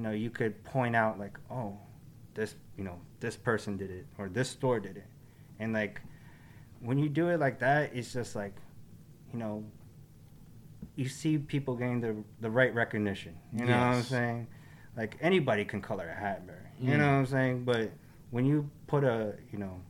[0.01, 1.77] you know, you could point out like, oh,
[2.33, 5.05] this, you know, this person did it or this store did it,
[5.59, 6.01] and like
[6.81, 8.55] when you do it like that, it's just like,
[9.31, 9.63] you know,
[10.97, 13.37] you see people getting the the right recognition.
[13.53, 13.79] You know yes.
[13.79, 14.47] what I'm saying?
[14.97, 16.61] Like anybody can color a hat, Barry.
[16.81, 16.97] You mm.
[16.97, 17.65] know what I'm saying?
[17.65, 17.91] But
[18.31, 19.83] when you put a, you know,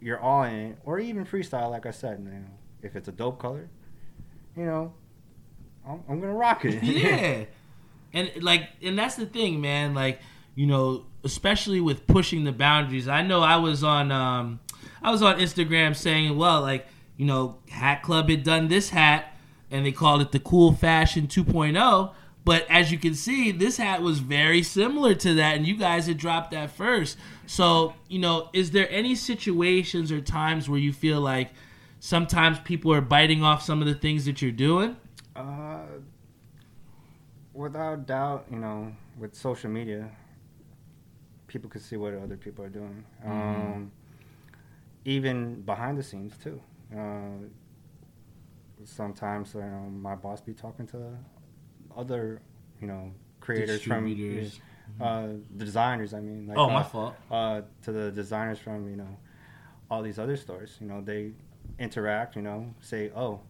[0.00, 2.44] you're all in it, or even freestyle, like I said, you know,
[2.82, 3.70] if it's a dope color,
[4.56, 4.92] you know,
[5.86, 6.82] I'm, I'm gonna rock it.
[6.82, 7.44] yeah,
[8.12, 9.94] and like, and that's the thing, man.
[9.94, 10.20] Like,
[10.54, 13.08] you know, especially with pushing the boundaries.
[13.08, 14.60] I know I was on, um,
[15.02, 19.36] I was on Instagram saying, well, like, you know, Hat Club had done this hat,
[19.70, 22.12] and they called it the Cool Fashion 2.0.
[22.44, 26.08] But as you can see, this hat was very similar to that, and you guys
[26.08, 27.16] had dropped that first.
[27.46, 31.50] So, you know, is there any situations or times where you feel like
[32.00, 34.96] sometimes people are biting off some of the things that you're doing?
[35.36, 35.82] Uh,
[37.54, 40.10] without doubt, you know, with social media,
[41.46, 43.04] people can see what other people are doing.
[43.24, 43.30] Mm-hmm.
[43.30, 43.92] Um,
[45.04, 46.60] even behind the scenes too.
[46.96, 47.46] Uh,
[48.84, 51.16] sometimes you know, my boss be talking to
[51.96, 52.40] other,
[52.80, 54.06] you know, creators from
[55.00, 56.14] uh, the designers.
[56.14, 57.14] I mean, like, oh, uh, my fault.
[57.30, 59.16] Uh, to the designers from you know
[59.90, 60.76] all these other stores.
[60.80, 61.32] You know, they
[61.78, 62.36] interact.
[62.36, 63.40] You know, say, oh,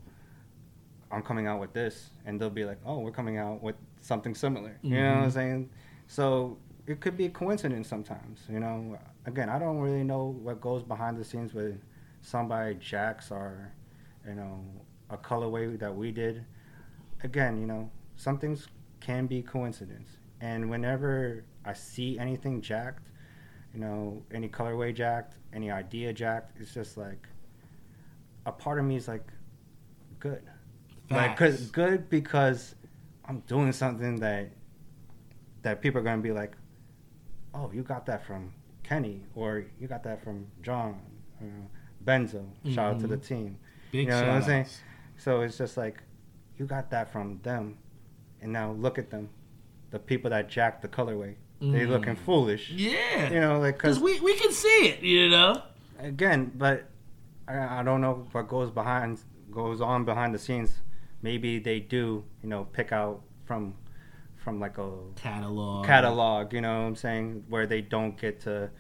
[1.11, 4.35] I'm coming out with this, and they'll be like, oh, we're coming out with something
[4.35, 4.71] similar.
[4.71, 4.93] Mm-hmm.
[4.93, 5.31] You know what I'm mm-hmm.
[5.31, 5.71] saying?
[6.09, 8.41] So it could be a coincidence sometimes.
[8.51, 11.81] You know, again, I don't really know what goes behind the scenes with
[12.21, 13.73] somebody jacks or
[14.27, 14.63] you know
[15.11, 16.45] a colorway that we did.
[17.23, 18.69] Again, you know, some things
[19.01, 20.11] can be coincidence.
[20.41, 23.09] And whenever I see anything jacked,
[23.73, 27.29] you know, any colorway jacked, any idea jacked, it's just like
[28.45, 29.27] a part of me is like,
[30.19, 30.43] good.
[31.09, 31.11] Facts.
[31.11, 32.75] Like, cause good because
[33.33, 34.51] I'm doing something that
[35.63, 36.53] that people are gonna be like,
[37.55, 41.01] oh, you got that from Kenny, or you got that from John,
[41.41, 41.71] you know,
[42.05, 42.43] Benzo.
[42.43, 42.75] Mm-hmm.
[42.75, 43.35] Shout out to the mm-hmm.
[43.35, 43.59] team.
[43.91, 44.67] Big you know what I'm saying?
[45.17, 46.03] So it's just like,
[46.59, 47.79] you got that from them,
[48.43, 49.31] and now look at them,
[49.93, 51.37] the people that jacked the colorway.
[51.63, 51.73] Mm.
[51.73, 52.69] They looking foolish.
[52.69, 55.01] Yeah, you know, like because we we can see it.
[55.01, 55.63] You know.
[55.99, 56.85] Again, but
[57.49, 60.82] I, I don't know what goes behind goes on behind the scenes.
[61.23, 63.75] Maybe they do, you know, pick out from
[64.37, 66.53] from like a catalog catalog.
[66.53, 67.45] You know what I'm saying?
[67.49, 68.71] Where they don't get to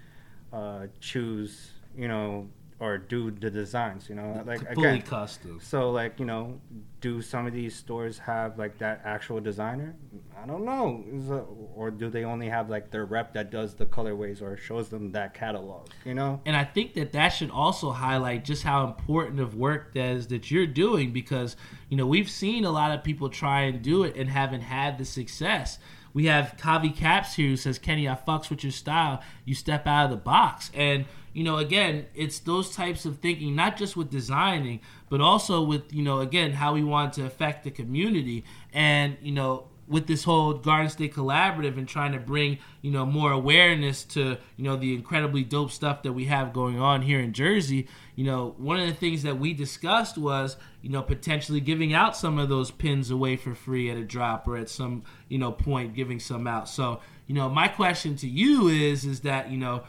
[0.53, 2.49] uh, choose, you know,
[2.83, 5.61] or do the designs, you know, like fully again, custom.
[5.63, 6.61] So like you know,
[7.01, 9.95] do some of these stores have like that actual designer?
[10.37, 13.87] I don't know, a, or do they only have like their rep that does the
[13.87, 15.91] colorways or shows them that catalog?
[16.05, 16.41] You know.
[16.45, 20.27] And I think that that should also highlight just how important of work that is
[20.29, 21.55] that you're doing because
[21.89, 24.99] you know we've seen a lot of people try and do it and haven't had
[24.99, 25.79] the success.
[26.15, 29.23] We have Kavi Caps here who says, Kenny, I fucks with your style.
[29.47, 30.71] You step out of the box.
[30.75, 35.63] And you know, again, it's those types of thinking, not just with designing, but also
[35.63, 38.45] with, you know, again, how we want to affect the community.
[38.73, 43.05] And, you know, with this whole Garden State Collaborative and trying to bring, you know,
[43.05, 47.21] more awareness to, you know, the incredibly dope stuff that we have going on here
[47.21, 51.61] in Jersey, you know, one of the things that we discussed was, you know, potentially
[51.61, 55.03] giving out some of those pins away for free at a drop or at some,
[55.29, 56.69] you know, point giving some out.
[56.69, 59.83] So, you know, my question to you is is that, you know,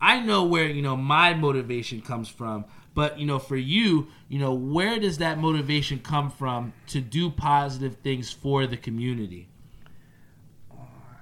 [0.00, 2.64] I know where, you know, my motivation comes from.
[2.94, 7.30] But you know, for you, you know, where does that motivation come from to do
[7.30, 9.48] positive things for the community?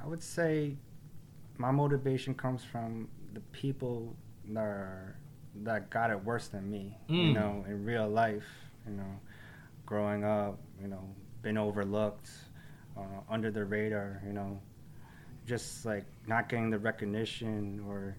[0.02, 0.76] I would say
[1.58, 4.16] my motivation comes from the people
[4.48, 5.16] that are,
[5.56, 6.96] that got it worse than me.
[7.10, 7.26] Mm.
[7.26, 8.46] You know, in real life.
[8.86, 9.20] You know,
[9.84, 10.58] growing up.
[10.80, 11.04] You know,
[11.42, 12.30] been overlooked,
[12.96, 14.22] uh, under the radar.
[14.26, 14.58] You know,
[15.46, 18.16] just like not getting the recognition or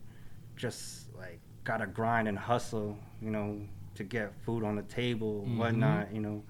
[0.59, 3.59] just like gotta grind and hustle, you know,
[3.95, 5.57] to get food on the table, mm-hmm.
[5.57, 6.43] whatnot, you know.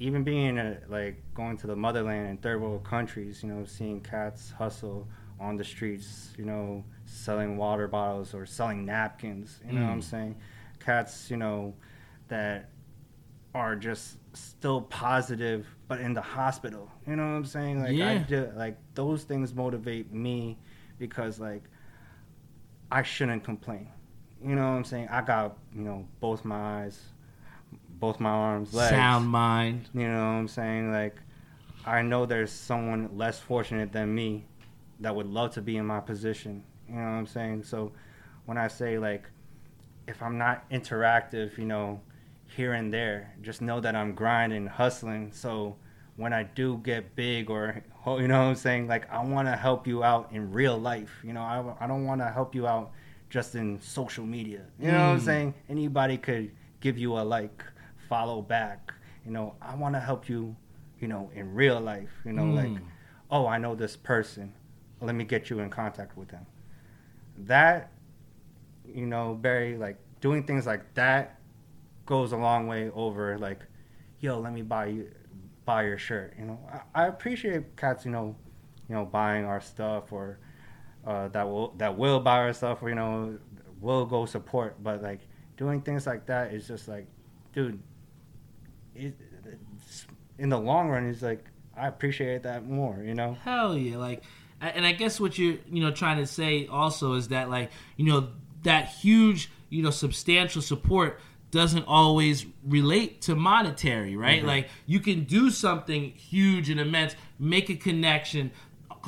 [0.00, 4.00] Even being a, like going to the motherland in third world countries, you know, seeing
[4.00, 5.06] cats hustle
[5.40, 9.84] on the streets, you know, selling water bottles or selling napkins, you know mm.
[9.84, 10.04] what I'm mm.
[10.04, 10.36] saying?
[10.80, 11.74] Cats, you know,
[12.28, 12.70] that
[13.54, 16.90] are just still positive but in the hospital.
[17.06, 17.82] You know what I'm saying?
[17.82, 18.10] Like yeah.
[18.10, 20.58] I do, like those things motivate me
[20.98, 21.64] because like
[22.90, 23.88] I shouldn't complain.
[24.42, 25.08] You know what I'm saying?
[25.10, 27.00] I got, you know, both my eyes,
[27.90, 28.90] both my arms, legs.
[28.90, 29.88] Sound mind.
[29.92, 30.92] You know what I'm saying?
[30.92, 31.16] Like,
[31.84, 34.46] I know there's someone less fortunate than me
[35.00, 36.62] that would love to be in my position.
[36.88, 37.64] You know what I'm saying?
[37.64, 37.92] So
[38.46, 39.28] when I say, like,
[40.06, 42.00] if I'm not interactive, you know,
[42.46, 45.32] here and there, just know that I'm grinding, hustling.
[45.32, 45.76] So
[46.18, 48.88] when I do get big or, you know what I'm saying?
[48.88, 51.12] Like, I want to help you out in real life.
[51.22, 52.90] You know, I, I don't want to help you out
[53.30, 54.62] just in social media.
[54.80, 55.06] You know mm.
[55.06, 55.24] what I'm mm.
[55.24, 55.54] saying?
[55.68, 56.50] Anybody could
[56.80, 57.62] give you a like,
[58.08, 58.92] follow back.
[59.24, 60.56] You know, I want to help you,
[60.98, 62.10] you know, in real life.
[62.24, 62.56] You know, mm.
[62.56, 62.82] like,
[63.30, 64.52] oh, I know this person.
[65.00, 66.46] Let me get you in contact with them.
[67.46, 67.92] That,
[68.92, 71.38] you know, Barry, like doing things like that
[72.06, 73.60] goes a long way over like,
[74.18, 75.08] yo, let me buy you
[75.68, 76.32] buy your shirt.
[76.38, 78.34] You know, I, I appreciate cats, you know,
[78.88, 80.38] you know, buying our stuff or
[81.06, 83.38] uh, that will that will buy our stuff or you know
[83.78, 84.82] will go support.
[84.82, 85.20] But like
[85.58, 87.06] doing things like that is just like,
[87.52, 87.82] dude,
[88.94, 89.14] it,
[90.38, 91.44] in the long run, it's like
[91.76, 93.02] I appreciate that more.
[93.04, 93.36] You know?
[93.44, 93.98] Hell yeah!
[93.98, 94.22] Like,
[94.62, 98.06] and I guess what you're you know trying to say also is that like you
[98.06, 98.30] know
[98.62, 104.38] that huge you know substantial support doesn't always relate to monetary, right?
[104.38, 104.48] Mm-hmm.
[104.48, 108.50] Like you can do something huge and immense, make a connection,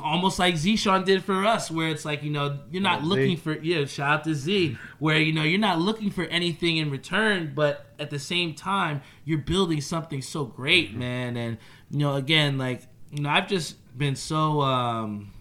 [0.03, 3.57] almost like Zeshan did for us, where it's like you know you're not looking for
[3.59, 3.85] yeah.
[3.85, 7.85] Shout out to Z, where you know you're not looking for anything in return, but
[7.99, 10.99] at the same time you're building something so great, mm-hmm.
[10.99, 11.37] man.
[11.37, 11.57] And
[11.89, 15.31] you know again, like you know I've just been so um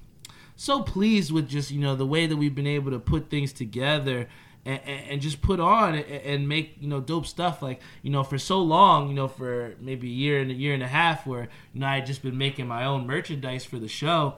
[0.57, 3.53] so pleased with just you know the way that we've been able to put things
[3.53, 4.29] together
[4.65, 8.39] and, and, just put on and make you know dope stuff like you know for
[8.39, 11.49] so long you know for maybe a year and a year and a half where
[11.73, 14.35] you know I had just been making my own merchandise for the show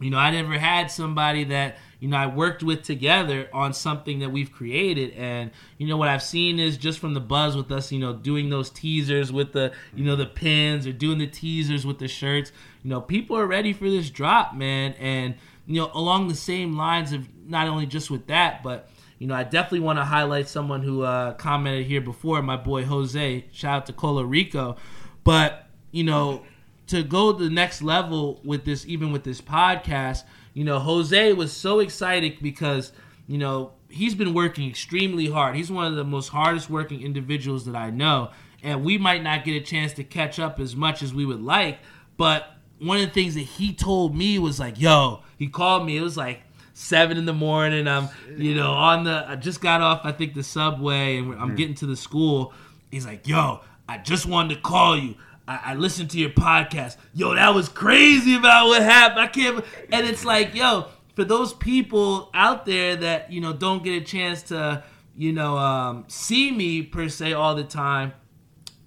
[0.00, 4.20] you know I never had somebody that you know I worked with together on something
[4.20, 7.70] that we've created and you know what I've seen is just from the buzz with
[7.72, 11.26] us you know doing those teasers with the you know the pins or doing the
[11.26, 12.52] teasers with the shirts
[12.82, 15.34] you know people are ready for this drop man and
[15.66, 18.88] you know along the same lines of not only just with that but
[19.22, 22.84] you know, I definitely want to highlight someone who uh, commented here before, my boy
[22.84, 23.44] Jose.
[23.52, 24.74] Shout out to Cola Rico.
[25.22, 26.42] But, you know,
[26.88, 31.34] to go to the next level with this, even with this podcast, you know, Jose
[31.34, 32.90] was so excited because,
[33.28, 35.54] you know, he's been working extremely hard.
[35.54, 38.32] He's one of the most hardest working individuals that I know.
[38.60, 41.44] And we might not get a chance to catch up as much as we would
[41.44, 41.78] like.
[42.16, 45.96] But one of the things that he told me was like, yo, he called me.
[45.96, 46.42] It was like,
[46.74, 47.86] seven in the morning.
[47.86, 49.24] I'm, you know, on the.
[49.26, 50.00] I just got off.
[50.04, 51.56] I think the subway, and I'm mm.
[51.56, 52.52] getting to the school.
[52.90, 55.16] He's like, "Yo, I just wanted to call you.
[55.46, 56.96] I, I listened to your podcast.
[57.14, 59.20] Yo, that was crazy about what happened.
[59.20, 63.82] I can't." And it's like, yo, for those people out there that you know don't
[63.82, 64.82] get a chance to,
[65.16, 68.12] you know, um, see me per se all the time.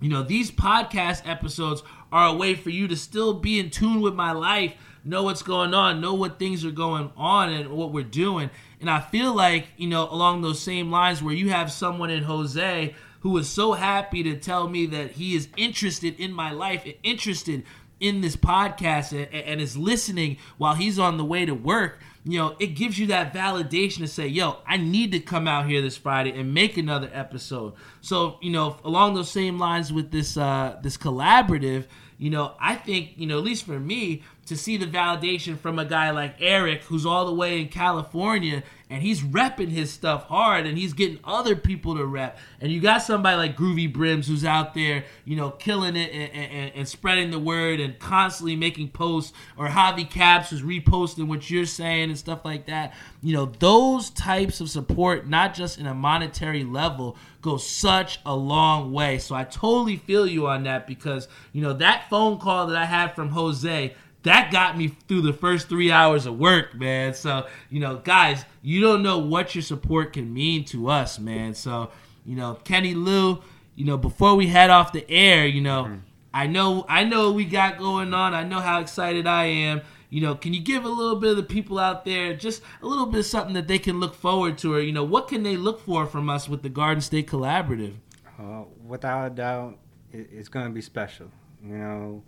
[0.01, 1.81] You know, these podcast episodes
[2.11, 4.73] are a way for you to still be in tune with my life
[5.05, 8.49] know what's going on, know what things are going on and what we're doing.
[8.81, 12.23] And I feel like, you know, along those same lines where you have someone in
[12.23, 16.83] Jose who was so happy to tell me that he is interested in my life
[16.85, 17.63] and interested
[17.99, 22.39] in this podcast and, and is listening while he's on the way to work you
[22.39, 25.81] know, it gives you that validation to say, yo, I need to come out here
[25.81, 27.73] this Friday and make another episode.
[28.01, 31.85] So, you know, along those same lines with this uh this collaborative,
[32.17, 35.79] you know, I think, you know, at least for me, to see the validation from
[35.79, 40.25] a guy like Eric, who's all the way in California, and he's repping his stuff
[40.25, 42.37] hard, and he's getting other people to rep.
[42.61, 46.31] And you got somebody like Groovy Brims who's out there, you know, killing it and,
[46.31, 51.49] and, and spreading the word and constantly making posts, or Javi Caps who's reposting what
[51.49, 52.93] you're saying and stuff like that.
[53.23, 58.35] You know, those types of support, not just in a monetary level, go such a
[58.35, 59.17] long way.
[59.17, 62.85] So I totally feel you on that because, you know, that phone call that I
[62.85, 67.13] had from Jose that got me through the first three hours of work, man.
[67.13, 71.53] So, you know, guys, you don't know what your support can mean to us, man.
[71.53, 71.91] So,
[72.25, 73.41] you know, Kenny Lu,
[73.75, 75.99] you know, before we head off the air, you know, mm-hmm.
[76.33, 78.33] I know I know we got going on.
[78.33, 79.81] I know how excited I am.
[80.09, 82.85] You know, can you give a little bit of the people out there just a
[82.85, 85.43] little bit of something that they can look forward to, or you know, what can
[85.43, 87.95] they look for from us with the Garden State Collaborative?
[88.39, 89.77] Uh, without a doubt,
[90.11, 91.27] it's going to be special.
[91.63, 92.23] You know,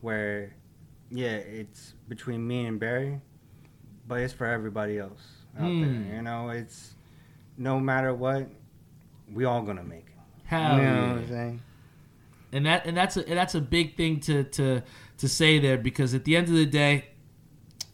[0.00, 0.54] where
[1.10, 3.20] yeah, it's between me and Barry,
[4.06, 5.20] but it's for everybody else
[5.58, 5.80] out mm.
[5.80, 5.90] there.
[5.90, 6.14] Hmm.
[6.14, 6.94] You know, it's
[7.56, 8.48] no matter what,
[9.32, 10.44] we all gonna make it.
[10.44, 11.08] Hell you know yeah.
[11.08, 11.62] what I'm saying?
[12.52, 14.82] And that and that's a and that's a big thing to to
[15.18, 17.06] to say there because at the end of the day,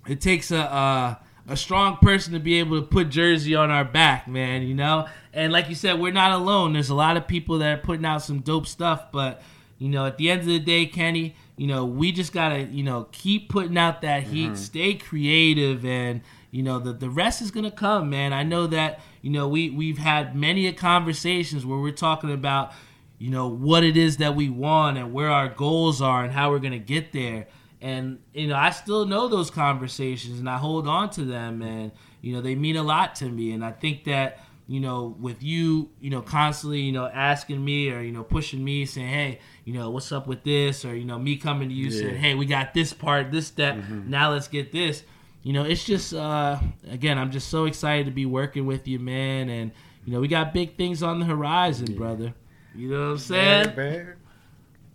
[0.06, 0.58] it takes a.
[0.58, 4.74] a a strong person to be able to put Jersey on our back, man, you
[4.74, 5.06] know?
[5.32, 6.72] And like you said, we're not alone.
[6.72, 9.42] There's a lot of people that are putting out some dope stuff, but
[9.78, 12.82] you know, at the end of the day, Kenny, you know, we just gotta, you
[12.82, 14.54] know, keep putting out that heat, mm-hmm.
[14.56, 18.32] stay creative, and you know, the the rest is gonna come, man.
[18.32, 22.72] I know that, you know, we we've had many conversations where we're talking about,
[23.18, 26.50] you know, what it is that we want and where our goals are and how
[26.50, 27.46] we're gonna get there.
[27.80, 31.92] And you know, I still know those conversations and I hold on to them, and
[32.20, 33.52] you know, they mean a lot to me.
[33.52, 37.90] And I think that you know, with you, you know, constantly, you know, asking me
[37.90, 40.84] or, you know, pushing me, saying, hey, you know, what's up with this?
[40.84, 42.00] Or, you know, me coming to you yeah.
[42.00, 44.08] saying, hey, we got this part, this step, mm-hmm.
[44.08, 45.02] now let's get this.
[45.42, 46.58] You know, it's just, uh,
[46.88, 49.50] again, I'm just so excited to be working with you, man.
[49.50, 49.72] And,
[50.06, 51.98] you know, we got big things on the horizon, yeah.
[51.98, 52.34] brother.
[52.74, 53.76] You know what I'm saying?
[53.76, 54.16] Bear,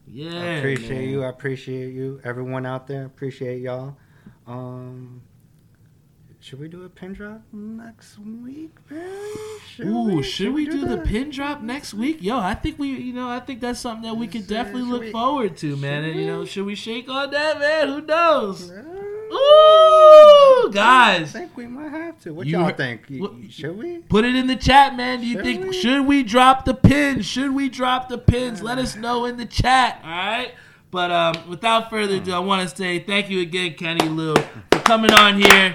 [0.08, 0.32] Yeah.
[0.32, 1.10] I appreciate man.
[1.10, 1.24] you.
[1.24, 2.20] I appreciate you.
[2.24, 3.96] Everyone out there, appreciate y'all.
[4.48, 5.22] Um,
[6.42, 9.10] should we do a pin drop next week, man?
[9.68, 12.22] Should Ooh, we, should, should we, do, do the pin drop next week?
[12.22, 15.02] Yo, I think we, you know, I think that's something that we could definitely look
[15.02, 16.06] we, forward to, man.
[16.06, 17.88] And you know, should we shake on that, man?
[17.90, 18.72] Who knows?
[19.32, 21.36] Ooh, guys!
[21.36, 22.34] I think we might have to.
[22.34, 23.06] What you, all think?
[23.50, 25.20] Should we put it in the chat, man?
[25.20, 27.26] Do you should think should we drop the pins?
[27.26, 28.64] Should we drop the pins?
[28.64, 30.00] Let us know in the chat.
[30.04, 30.54] All right.
[30.92, 34.80] But um, without further ado, I want to say thank you again, Kenny Lu, for
[34.80, 35.72] coming on here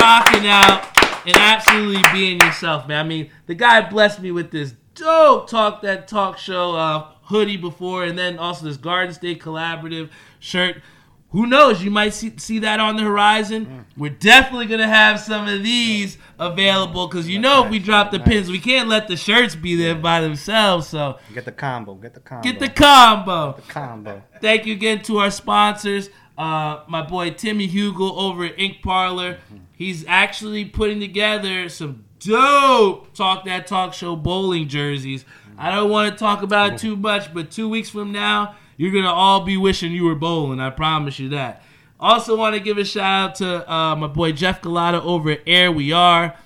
[0.00, 0.86] rocking out
[1.26, 3.04] and absolutely being yourself, man.
[3.04, 7.56] I mean, the guy blessed me with this dope talk that talk show uh, hoodie
[7.56, 10.82] before, and then also this Garden State collaborative shirt.
[11.30, 11.82] Who knows?
[11.82, 13.66] You might see, see that on the horizon.
[13.66, 13.84] Mm.
[13.98, 18.18] We're definitely gonna have some of these available because you know if we drop the
[18.18, 20.88] pins, we can't let the shirts be there by themselves.
[20.88, 21.94] So get the combo.
[21.96, 22.50] Get the combo.
[22.50, 23.52] Get the combo.
[23.52, 24.22] The combo.
[24.40, 26.08] Thank you again to our sponsors.
[26.38, 29.34] Uh, my boy Timmy Hugel over at Ink Parlor.
[29.34, 29.56] Mm-hmm.
[29.72, 35.24] He's actually putting together some dope Talk That Talk Show bowling jerseys.
[35.58, 38.92] I don't want to talk about it too much, but two weeks from now, you're
[38.92, 40.60] gonna all be wishing you were bowling.
[40.60, 41.62] I promise you that.
[42.00, 45.40] Also, want to give a shout out to uh, my boy Jeff Galata over at
[45.46, 46.36] Air We Are,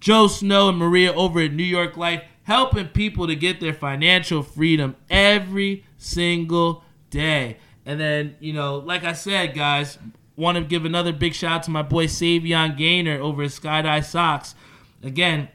[0.00, 4.42] Joe Snow and Maria over at New York Life, helping people to get their financial
[4.42, 7.58] freedom every single day.
[7.84, 9.96] And then, you know, like I said, guys,
[10.34, 13.82] want to give another big shout out to my boy Savion Gaynor over at Sky
[13.82, 14.54] Dye Socks.
[15.02, 15.48] Again,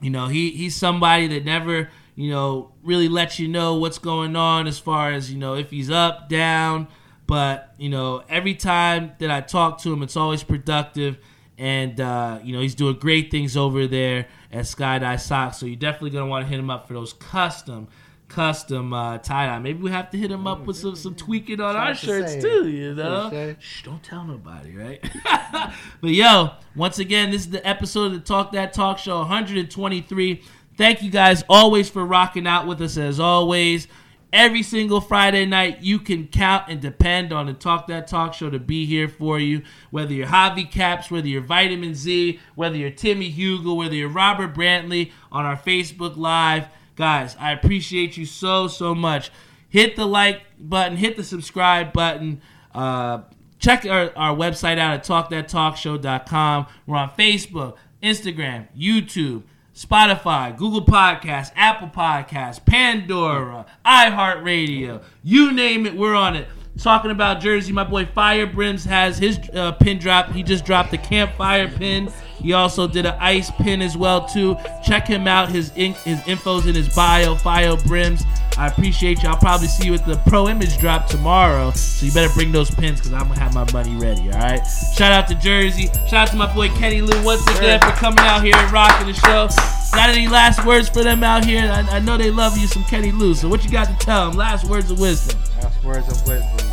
[0.00, 4.36] you know, he he's somebody that never, you know, really let you know what's going
[4.36, 6.88] on as far as, you know, if he's up, down.
[7.26, 11.18] But, you know, every time that I talk to him, it's always productive.
[11.58, 15.58] And, uh, you know, he's doing great things over there at Sky Dye Socks.
[15.58, 17.88] So you're definitely going to want to hit him up for those custom
[18.30, 19.58] custom uh, tie dye.
[19.58, 22.68] Maybe we have to hit him up with some, some tweaking on our shirts too.
[22.68, 25.04] You know, Shh, don't tell nobody, right?
[26.00, 30.42] but yo, once again, this is the episode of the Talk That Talk Show 123.
[30.80, 33.86] Thank you guys always for rocking out with us as always.
[34.32, 38.48] Every single Friday night, you can count and depend on the Talk That Talk Show
[38.48, 39.60] to be here for you.
[39.90, 44.54] Whether you're Javi Caps, whether you're Vitamin Z, whether you're Timmy Hugel, whether you're Robert
[44.54, 49.30] Brantley on our Facebook Live Guys, I appreciate you so, so much.
[49.68, 52.40] Hit the like button, hit the subscribe button.
[52.74, 53.24] Uh,
[53.58, 56.66] check our, our website out at talkthattalkshow.com.
[56.86, 59.42] We're on Facebook, Instagram, YouTube,
[59.74, 65.02] Spotify, Google Podcasts, Apple Podcasts, Pandora, iHeartRadio.
[65.22, 66.48] You name it, we're on it.
[66.78, 70.32] Talking about Jersey, my boy Fire Brims has his uh, pin drop.
[70.32, 72.10] He just dropped the campfire pin.
[72.40, 74.56] He also did an ice pin as well too.
[74.84, 75.50] Check him out.
[75.50, 77.34] His ink, his info's in his bio.
[77.34, 78.24] Fire Brims.
[78.56, 79.28] I appreciate you.
[79.28, 81.70] I'll probably see you at the Pro Image drop tomorrow.
[81.72, 84.30] So you better bring those pins because I'm gonna have my money ready.
[84.32, 84.60] All right.
[84.96, 85.86] Shout out to Jersey.
[86.08, 89.06] Shout out to my boy Kenny Lu once again for coming out here and rocking
[89.06, 89.48] the show.
[89.92, 91.62] Got any last words for them out here?
[91.62, 93.34] I, I know they love you, some Kenny Lu.
[93.34, 94.38] So what you got to tell them?
[94.38, 95.38] Last words of wisdom.
[95.60, 96.68] Last words of wisdom.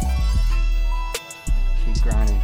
[1.86, 2.40] Keep grinding,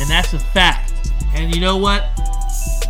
[0.00, 0.92] and that's a fact.
[1.34, 2.08] And you know what?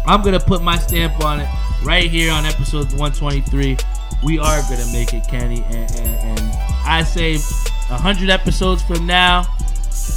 [0.07, 1.49] I'm gonna put my stamp on it
[1.83, 3.77] right here on episode 123.
[4.23, 6.41] We are gonna make it, Kenny, and, and, and
[6.85, 9.45] I say 100 episodes from now,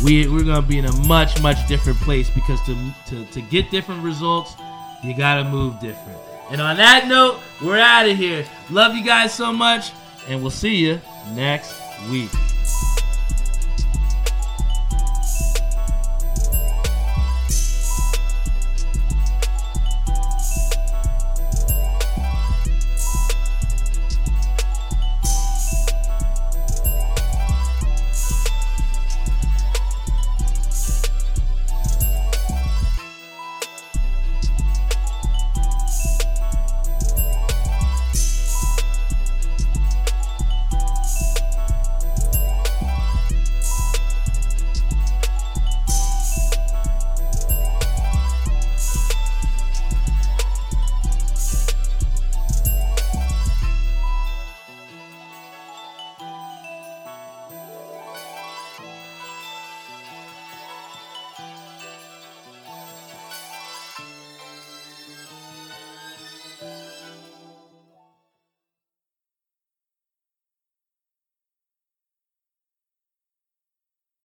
[0.03, 3.71] we we're gonna be in a much much different place because to to to get
[3.71, 4.55] different results,
[5.03, 6.19] you gotta move different.
[6.49, 8.45] And on that note, we're out of here.
[8.69, 9.91] Love you guys so much,
[10.27, 11.01] and we'll see you
[11.33, 11.73] next
[12.09, 12.29] week.